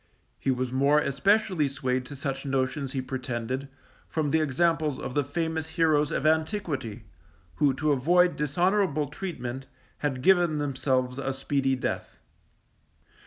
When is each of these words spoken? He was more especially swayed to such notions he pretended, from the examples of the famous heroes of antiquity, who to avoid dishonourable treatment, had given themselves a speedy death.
He 0.39 0.49
was 0.49 0.71
more 0.71 0.97
especially 0.99 1.67
swayed 1.67 2.07
to 2.07 2.15
such 2.15 2.43
notions 2.43 2.93
he 2.93 3.03
pretended, 3.03 3.67
from 4.07 4.31
the 4.31 4.39
examples 4.41 4.97
of 4.97 5.13
the 5.13 5.23
famous 5.23 5.67
heroes 5.77 6.09
of 6.09 6.25
antiquity, 6.25 7.03
who 7.57 7.75
to 7.75 7.91
avoid 7.91 8.35
dishonourable 8.35 9.09
treatment, 9.09 9.67
had 9.99 10.23
given 10.23 10.57
themselves 10.57 11.19
a 11.19 11.31
speedy 11.31 11.75
death. 11.75 12.17